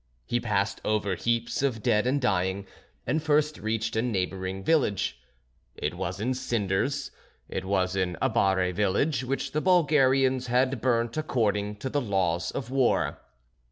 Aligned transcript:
He 0.25 0.39
passed 0.39 0.81
over 0.83 1.13
heaps 1.13 1.61
of 1.61 1.83
dead 1.83 2.07
and 2.07 2.19
dying, 2.19 2.65
and 3.05 3.21
first 3.21 3.59
reached 3.59 3.95
a 3.95 4.01
neighbouring 4.01 4.63
village; 4.63 5.21
it 5.75 5.93
was 5.93 6.19
in 6.19 6.33
cinders, 6.33 7.11
it 7.47 7.63
was 7.65 7.95
an 7.95 8.17
Abare 8.19 8.73
village 8.73 9.23
which 9.23 9.51
the 9.51 9.61
Bulgarians 9.61 10.47
had 10.47 10.81
burnt 10.81 11.17
according 11.17 11.75
to 11.75 11.89
the 11.91 12.01
laws 12.01 12.49
of 12.49 12.71
war. 12.71 13.19